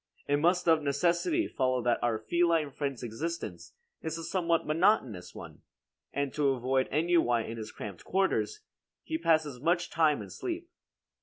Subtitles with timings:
[0.27, 5.61] It must of necessity follow that our feline friend's existence is a somewhat monotonous one,
[6.11, 8.61] and to avoid ennui in his cramped quarters,
[9.03, 10.71] he passes much time in sleep.